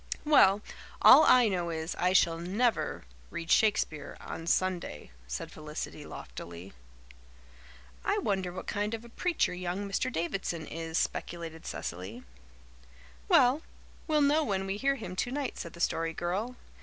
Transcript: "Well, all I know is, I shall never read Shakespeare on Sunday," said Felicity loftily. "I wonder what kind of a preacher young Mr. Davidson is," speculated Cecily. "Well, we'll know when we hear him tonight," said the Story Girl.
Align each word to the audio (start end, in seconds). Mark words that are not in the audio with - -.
"Well, 0.25 0.61
all 1.03 1.25
I 1.25 1.47
know 1.47 1.69
is, 1.69 1.93
I 1.99 2.11
shall 2.11 2.39
never 2.39 3.03
read 3.29 3.51
Shakespeare 3.51 4.17
on 4.19 4.47
Sunday," 4.47 5.11
said 5.27 5.51
Felicity 5.51 6.07
loftily. 6.07 6.73
"I 8.03 8.17
wonder 8.17 8.51
what 8.51 8.65
kind 8.65 8.95
of 8.95 9.05
a 9.05 9.09
preacher 9.09 9.53
young 9.53 9.87
Mr. 9.87 10.11
Davidson 10.11 10.65
is," 10.65 10.97
speculated 10.97 11.67
Cecily. 11.67 12.23
"Well, 13.27 13.61
we'll 14.07 14.21
know 14.21 14.43
when 14.43 14.65
we 14.65 14.77
hear 14.77 14.95
him 14.95 15.15
tonight," 15.15 15.59
said 15.59 15.73
the 15.73 15.79
Story 15.79 16.13
Girl. 16.13 16.55